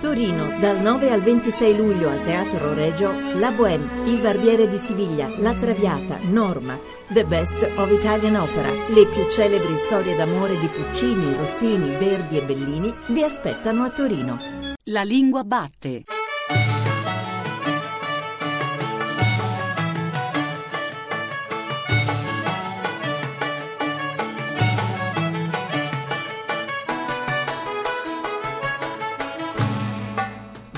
[0.00, 5.28] Torino, dal 9 al 26 luglio al Teatro Regio, La Bohème, Il Barbiere di Siviglia,
[5.38, 11.34] La Traviata, Norma, The Best of Italian Opera, le più celebri storie d'amore di Puccini,
[11.36, 14.38] Rossini, Verdi e Bellini vi aspettano a Torino.
[14.84, 16.04] La lingua batte.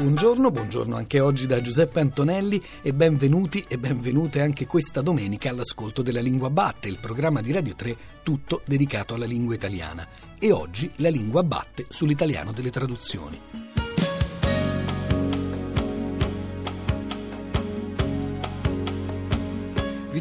[0.04, 6.02] Buongiorno, buongiorno anche oggi da Giuseppe Antonelli e benvenuti e benvenute anche questa domenica all'ascolto
[6.02, 10.06] della Lingua Batte, il programma di Radio 3 tutto dedicato alla lingua italiana.
[10.38, 13.73] E oggi la lingua batte sull'italiano delle traduzioni.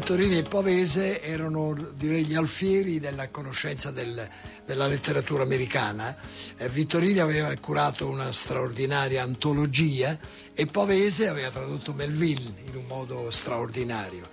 [0.04, 4.28] Vittorini e Pavese erano direi gli alfieri della conoscenza del,
[4.66, 6.14] della letteratura americana.
[6.58, 10.14] Eh, Vittorini aveva curato una straordinaria antologia
[10.52, 14.28] e Pavese aveva tradotto Melville in un modo straordinario.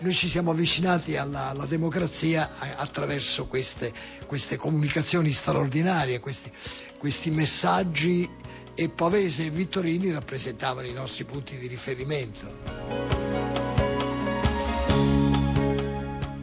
[0.00, 3.92] Noi ci siamo avvicinati alla, alla democrazia attraverso queste,
[4.26, 6.50] queste, comunicazioni straordinarie, questi,
[6.98, 8.28] questi messaggi
[8.74, 13.23] e Pavese e Vittorini rappresentavano i nostri punti di riferimento.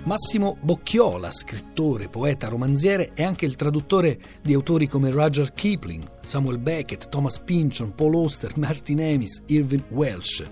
[0.04, 6.58] Massimo Bocchiola, scrittore, poeta, romanziere, è anche il traduttore di autori come Roger Kipling, Samuel
[6.58, 10.44] Beckett, Thomas Pynchon, Paul Auster, Martin Amis, Irving Welsh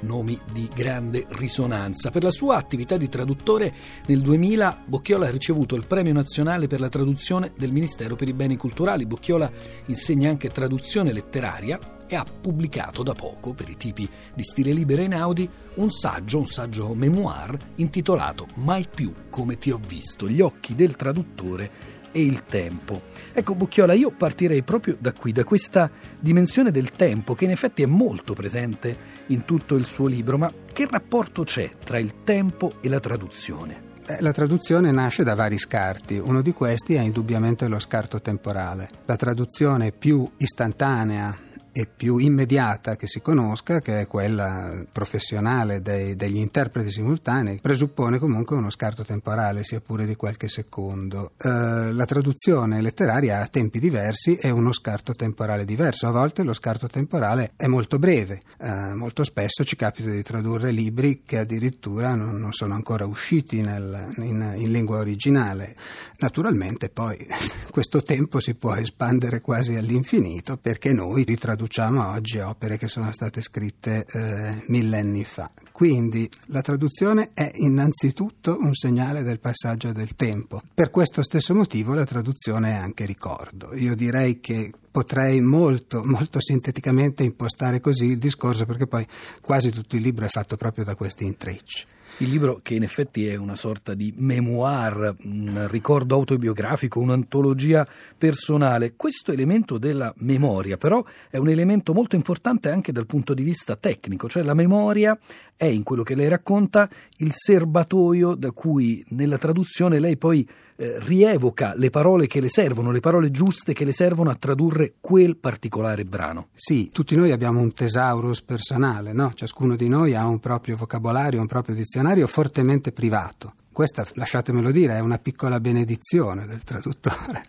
[0.00, 2.10] nomi di grande risonanza.
[2.10, 3.72] Per la sua attività di traduttore
[4.06, 8.34] nel 2000 Bocchiola ha ricevuto il Premio Nazionale per la traduzione del Ministero per i
[8.34, 9.06] Beni Culturali.
[9.06, 9.50] Bocchiola
[9.86, 15.02] insegna anche traduzione letteraria e ha pubblicato da poco, per i tipi di stile libero
[15.02, 20.40] e inaudi, un saggio, un saggio memoir intitolato Mai più come ti ho visto, gli
[20.40, 23.02] occhi del traduttore e il tempo.
[23.32, 27.82] Ecco Bucchiola, io partirei proprio da qui, da questa dimensione del tempo che in effetti
[27.82, 32.74] è molto presente in tutto il suo libro, ma che rapporto c'è tra il tempo
[32.80, 33.92] e la traduzione?
[34.06, 38.88] Eh, la traduzione nasce da vari scarti, uno di questi è indubbiamente lo scarto temporale.
[39.06, 41.36] La traduzione più istantanea
[41.76, 48.20] e più immediata che si conosca, che è quella professionale dei, degli interpreti simultanei, presuppone
[48.20, 51.32] comunque uno scarto temporale, sia pure di qualche secondo.
[51.36, 56.06] Eh, la traduzione letteraria ha tempi diversi e uno scarto temporale diverso.
[56.06, 60.70] A volte lo scarto temporale è molto breve, eh, molto spesso ci capita di tradurre
[60.70, 65.74] libri che addirittura non, non sono ancora usciti nel, in, in lingua originale.
[66.20, 67.18] Naturalmente poi
[67.72, 73.10] questo tempo si può espandere quasi all'infinito perché noi ritraduciamo traduciamo oggi opere che sono
[73.10, 75.50] state scritte eh, millenni fa.
[75.72, 80.60] Quindi la traduzione è innanzitutto un segnale del passaggio del tempo.
[80.74, 83.74] Per questo stesso motivo la traduzione è anche ricordo.
[83.74, 89.06] Io direi che potrei molto, molto sinteticamente impostare così il discorso perché poi
[89.40, 91.84] quasi tutto il libro è fatto proprio da questi intrecci.
[92.18, 97.84] Il libro che in effetti è una sorta di memoir, un ricordo autobiografico, un'antologia
[98.16, 98.94] personale.
[98.94, 103.74] Questo elemento della memoria però è un elemento molto importante anche dal punto di vista
[103.74, 105.18] tecnico, cioè la memoria
[105.56, 106.88] è in quello che lei racconta
[107.18, 112.90] il serbatoio da cui nella traduzione lei poi eh, rievoca le parole che le servono,
[112.90, 116.48] le parole giuste che le servono a tradurre quel particolare brano.
[116.52, 119.32] Sì, tutti noi abbiamo un thesaurus personale, no?
[119.34, 123.54] ciascuno di noi ha un proprio vocabolario, un proprio dizionario fortemente privato.
[123.72, 127.42] Questa, lasciatemelo dire, è una piccola benedizione del traduttore.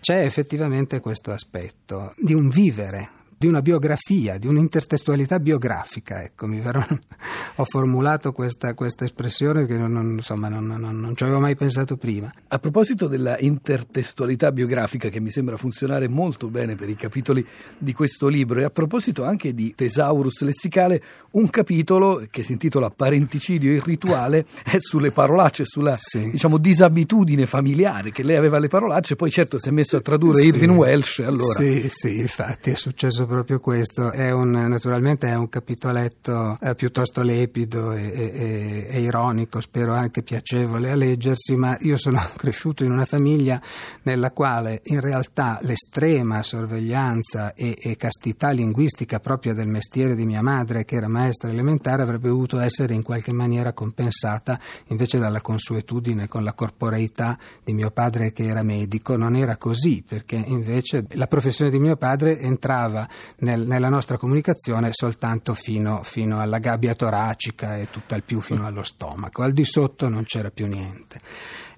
[0.00, 6.24] C'è effettivamente questo aspetto di un vivere di una biografia, di un'intertestualità biografica.
[6.24, 6.84] Ecco, verrò,
[7.54, 11.96] ho formulato questa, questa espressione che non, insomma, non, non, non, ci avevo mai pensato
[11.96, 12.32] prima.
[12.48, 17.46] A proposito della intertestualità biografica, che mi sembra funzionare molto bene per i capitoli
[17.78, 21.00] di questo libro, e a proposito anche di Tesaurus lessicale,
[21.30, 26.30] un capitolo che si intitola Parenticidio irrituale è sulle parolacce, sulla sì.
[26.30, 30.42] diciamo, disabitudine familiare, che lei aveva le parolacce, poi certo si è messo a tradurre
[30.42, 30.48] sì.
[30.48, 31.20] Irving Welsh.
[31.20, 31.54] Allora.
[31.54, 34.10] Sì, sì, infatti è successo proprio questo.
[34.10, 40.22] È un, naturalmente è un capitoletto eh, piuttosto lepido e, e, e, ironico, spero anche
[40.24, 43.60] piacevole a leggersi, ma io sono cresciuto in una famiglia
[44.02, 50.42] nella quale in realtà l'estrema sorveglianza e, e castità linguistica propria del mestiere di mia
[50.42, 56.26] madre, che era maestra elementare, avrebbe dovuto essere in qualche maniera compensata invece dalla consuetudine
[56.26, 59.16] con la corporeità di mio padre che era medico.
[59.16, 63.06] Non era così, perché invece la professione di mio padre entrava
[63.38, 68.82] nel, nella nostra comunicazione soltanto fino, fino, alla gabbia toracica e tutt'al più fino allo
[68.82, 71.20] stomaco, al di sotto non c'era più niente.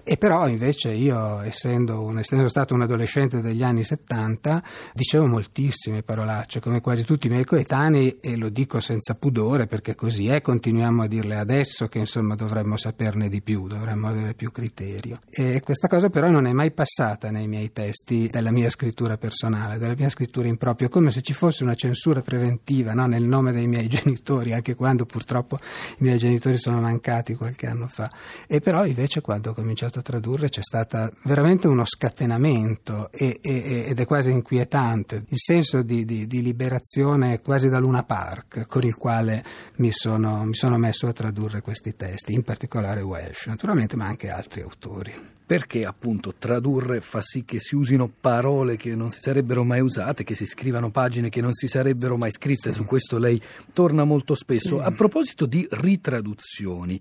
[0.03, 4.63] E però invece io, essendo, un, essendo stato un adolescente degli anni 70,
[4.93, 9.95] dicevo moltissime parolacce, come quasi tutti i miei coetanei, e lo dico senza pudore perché
[9.95, 14.51] così è, continuiamo a dirle adesso che insomma dovremmo saperne di più, dovremmo avere più
[14.51, 15.19] criterio.
[15.29, 19.77] E questa cosa però non è mai passata nei miei testi della mia scrittura personale,
[19.77, 23.05] della mia scrittura in proprio, come se ci fosse una censura preventiva no?
[23.05, 25.57] nel nome dei miei genitori, anche quando purtroppo
[25.99, 28.09] i miei genitori sono mancati qualche anno fa.
[28.47, 33.85] E però invece quando ho cominciato a tradurre c'è stato veramente uno scatenamento e, e,
[33.87, 38.83] ed è quasi inquietante il senso di, di, di, liberazione quasi da Luna Park con
[38.83, 39.43] il quale
[39.77, 44.29] mi sono, mi sono messo a tradurre questi testi, in particolare Welsh naturalmente ma anche
[44.29, 45.13] altri autori
[45.51, 50.23] perché appunto tradurre fa sì che si usino parole che non si sarebbero mai usate,
[50.23, 52.77] che si scrivano pagine che non si sarebbero mai scritte, sì.
[52.77, 53.41] su questo lei
[53.73, 54.79] torna molto spesso.
[54.79, 56.97] A proposito di ritraduzioni,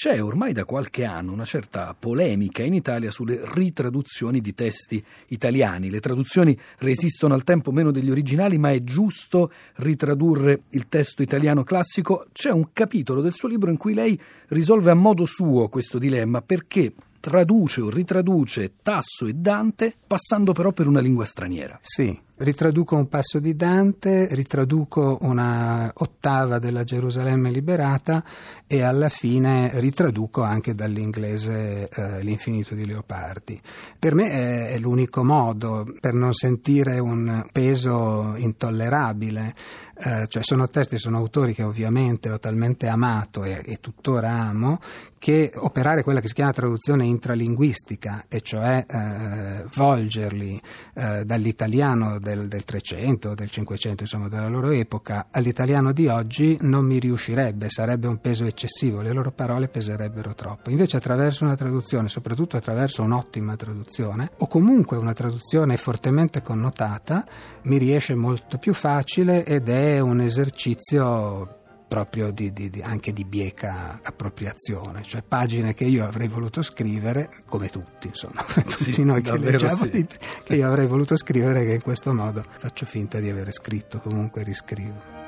[0.00, 5.90] c'è ormai da qualche anno una certa polemica in Italia sulle ritraduzioni di testi italiani.
[5.90, 11.64] Le traduzioni resistono al tempo meno degli originali, ma è giusto ritradurre il testo italiano
[11.64, 12.28] classico?
[12.32, 14.18] C'è un capitolo del suo libro in cui lei
[14.48, 20.72] risolve a modo suo questo dilemma perché traduce o ritraduce Tasso e Dante passando però
[20.72, 21.78] per una lingua straniera.
[21.82, 28.24] Sì, ritraduco un passo di Dante, ritraduco una ottava della Gerusalemme liberata
[28.66, 33.60] e alla fine ritraduco anche dall'inglese eh, l'infinito di Leopardi.
[33.98, 39.54] Per me è, è, l'unico modo per non sentire un peso intollerabile,
[40.02, 44.80] eh, cioè sono testi, sono autori che ovviamente ho talmente amato e, e tuttora amo
[45.20, 50.58] che operare quella che si chiama traduzione intralinguistica, e cioè eh, volgerli
[50.94, 56.86] eh, dall'italiano del, del 300, del 500, insomma della loro epoca, all'italiano di oggi non
[56.86, 60.70] mi riuscirebbe, sarebbe un peso eccessivo, le loro parole peserebbero troppo.
[60.70, 67.26] Invece attraverso una traduzione, soprattutto attraverso un'ottima traduzione, o comunque una traduzione fortemente connotata,
[67.64, 71.58] mi riesce molto più facile ed è un esercizio
[71.90, 77.28] proprio di, di, di, anche di bieca appropriazione, cioè pagine che io avrei voluto scrivere,
[77.48, 80.06] come tutti, insomma, tutti sì, noi che leggiamo, sì.
[80.44, 84.44] che io avrei voluto scrivere che in questo modo faccio finta di avere scritto, comunque
[84.44, 85.18] riscrivo.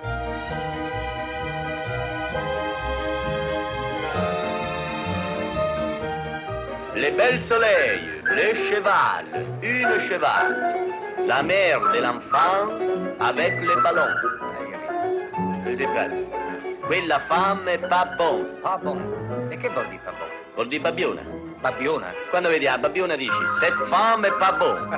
[6.95, 13.75] Le belles soleils, le cheval, une cheval, la mère de l'enfant avec le
[15.63, 16.27] ballon.
[16.27, 16.43] Deuxième
[16.87, 18.61] quella fame è pas bon.
[18.61, 18.99] Pas bon.
[19.51, 20.29] E che vuol dire pas bon?
[20.55, 21.23] Vuol dire babbiona.
[21.61, 22.13] Babbiona?
[22.29, 23.31] Quando vedi la babbiona dici,
[23.61, 24.93] cette femme è pas bon.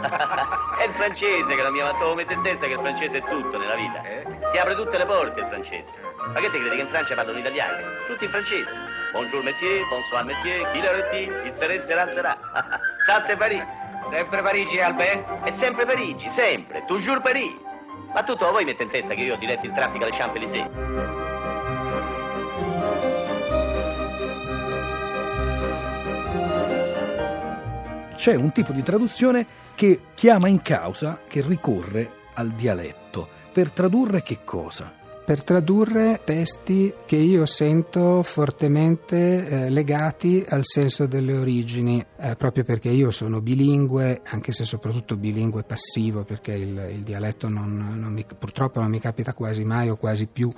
[0.78, 3.25] è il francese che non mi ha fatto mettere in testa che il francese è
[3.28, 4.02] tutto nella vita.
[4.02, 4.25] Eh?
[4.50, 5.93] Ti apre tutte le porte il francese.
[6.32, 7.76] Ma che ti credi che in Francia parlano italiano?
[8.06, 8.70] Tutti in francese.
[9.12, 10.78] Bonjour monsieur, bonsoir monsieur, chi
[11.19, 12.37] il seret sera sera.
[13.06, 13.67] Salse Parigi.
[14.10, 15.43] Sempre Parigi, Albert?
[15.44, 17.63] È sempre Parigi, sempre, toujours Parigi.
[18.14, 21.12] Ma tutto voi mette in testa che io ho diretto il traffico alle Champs-Élysées.
[28.25, 29.44] c'è un tipo di traduzione
[29.75, 33.28] che chiama in causa, che ricorre al dialetto.
[33.52, 35.03] Per tradurre che cosa?
[35.24, 42.62] Per tradurre testi che io sento fortemente eh, legati al senso delle origini, eh, proprio
[42.62, 48.12] perché io sono bilingue, anche se soprattutto bilingue passivo, perché il, il dialetto non, non
[48.12, 50.52] mi, purtroppo non mi capita quasi mai o quasi più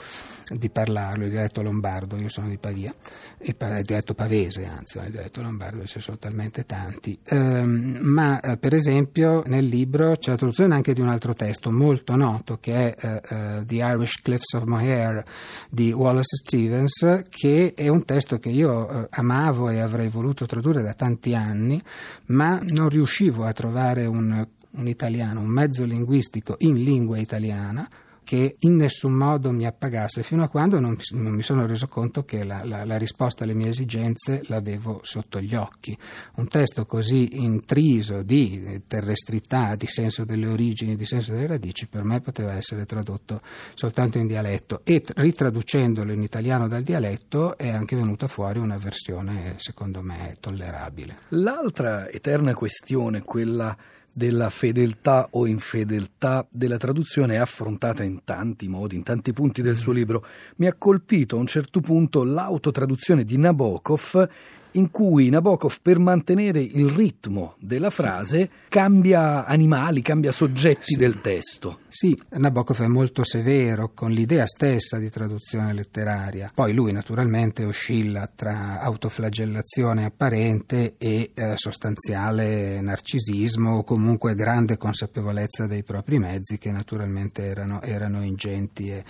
[0.49, 2.95] di parlarlo, il dialetto lombardo, io sono di Pavia,
[3.39, 7.19] il, il dialetto pavese, anzi, il dialetto lombardo ce ne sono talmente tanti.
[7.25, 11.71] Ehm, ma eh, per esempio nel libro c'è la traduzione anche di un altro testo
[11.71, 15.23] molto noto che è eh, eh, The Irish Cliffs of Moher
[15.71, 20.83] di Wallace Stevens, che è un testo che io eh, amavo e avrei voluto tradurre
[20.83, 21.83] da tanti anni,
[22.27, 27.89] ma non riuscivo a trovare un, un italiano, un mezzo linguistico in lingua italiana
[28.27, 32.25] che in nessun modo mi appagasse fino a quando non, non mi sono reso conto
[32.25, 35.97] che la, la, la, risposta alle mie esigenze l'avevo sotto gli occhi.
[36.35, 42.03] Un testo così intriso di terrestrità, di senso delle origini, di senso delle radici, per
[42.03, 43.41] me poteva essere tradotto
[43.75, 49.55] soltanto in dialetto e ritraducendolo in italiano dal dialetto è anche venuta fuori una versione
[49.59, 51.19] secondo me tollerabile.
[51.29, 53.77] L'altra eterna questione, quella
[54.17, 59.77] della fedeltà o infedeltà della traduzione è affrontata in tanti modi, in tanti punti del
[59.77, 60.25] suo libro.
[60.57, 64.27] Mi ha colpito a un certo punto l'autotraduzione di Nabokov
[64.77, 70.97] in cui Nabokov, per mantenere il ritmo della frase, cambia animali, cambia soggetti Sì.
[70.97, 71.81] del testo.
[71.89, 76.51] Sì, Nabokov è molto severo con l'idea stessa di traduzione letteraria.
[76.55, 85.67] Poi lui naturalmente oscilla tra autoflagellazione apparente e eh, sostanziale narcisismo o comunque grande consapevolezza
[85.67, 89.03] dei propri mezzi che naturalmente erano, erano ingenti e,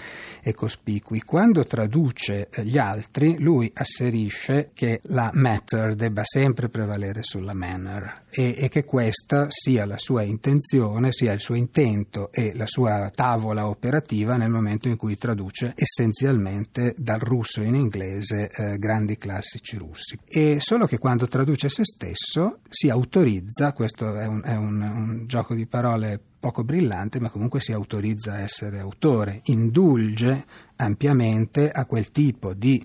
[0.42, 1.20] e cospicui.
[1.22, 8.24] Quando traduce eh, gli altri, lui asserisce che la matter debba sempre prevalere sulla manner
[8.30, 13.10] e, e che questa sia la sua intenzione, sia il suo intento e la sua
[13.14, 19.76] tavola operativa nel momento in cui traduce essenzialmente dal russo in inglese eh, grandi classici
[19.76, 20.18] russi.
[20.26, 25.26] E solo che quando traduce se stesso si autorizza, questo è un, è un- un
[25.26, 30.44] gioco di parole poco brillante, ma comunque si autorizza a essere autore, indulge
[30.76, 32.80] ampiamente a quel tipo di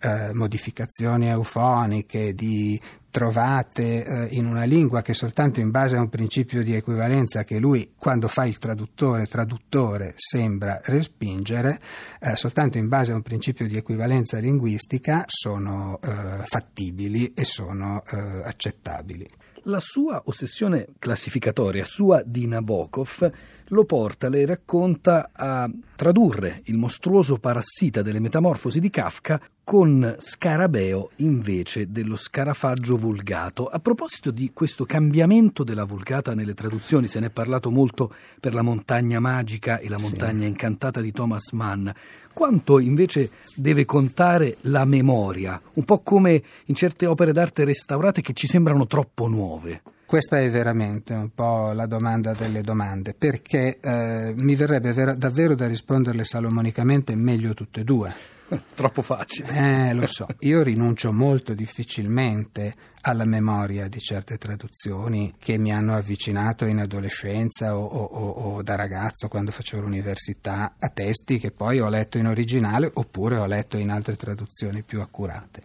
[0.00, 2.78] eh, modificazioni eufoniche, di
[3.16, 7.58] trovate eh, in una lingua che soltanto in base a un principio di equivalenza che
[7.58, 11.80] lui quando fa il traduttore traduttore sembra respingere,
[12.20, 18.02] eh, soltanto in base a un principio di equivalenza linguistica sono eh, fattibili e sono
[18.04, 19.26] eh, accettabili.
[19.62, 23.32] La sua ossessione classificatoria, sua di Nabokov,
[23.68, 31.10] lo porta, lei racconta, a tradurre il mostruoso parassita delle metamorfosi di Kafka con Scarabeo
[31.16, 33.66] invece dello scarafaggio vulgato.
[33.66, 38.54] A proposito di questo cambiamento della vulgata nelle traduzioni, se ne è parlato molto per
[38.54, 40.04] la montagna magica e la Sì.
[40.04, 41.88] montagna incantata di Thomas Mann.
[42.32, 45.60] Quanto invece deve contare la memoria?
[45.72, 49.82] Un po' come in certe opere d'arte restaurate che ci sembrano troppo nuove.
[50.06, 55.56] Questa è veramente un po' la domanda delle domande, perché eh, mi verrebbe vera- davvero
[55.56, 58.14] da risponderle salomonicamente meglio tutte e due.
[58.76, 59.88] Troppo facile.
[59.88, 65.96] Eh, lo so, io rinuncio molto difficilmente alla memoria di certe traduzioni che mi hanno
[65.96, 71.80] avvicinato in adolescenza o- o- o da ragazzo quando facevo l'università a testi che poi
[71.80, 75.62] ho letto in originale oppure ho letto in altre traduzioni più accurate.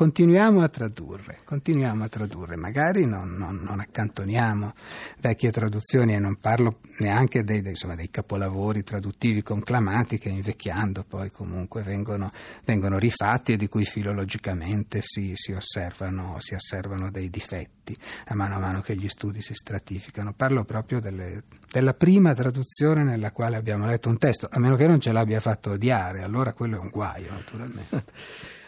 [0.00, 4.72] Continuiamo a tradurre, continuiamo a tradurre, magari non, non- non accantoniamo
[5.18, 11.04] vecchie traduzioni e non parlo neanche dei, dei- insomma, dei capolavori traduttivi conclamati che invecchiando
[11.06, 12.30] poi comunque vengono,
[12.64, 17.94] vengono rifatti e di cui filologicamente si, si osservano, si osservano dei difetti
[18.28, 20.32] a mano a mano che gli studi si stratificano.
[20.32, 24.86] Parlo proprio delle- della prima traduzione nella quale abbiamo letto un testo, a meno che
[24.86, 28.04] non ce l'abbia fatto odiare, allora quello è un guaio naturalmente.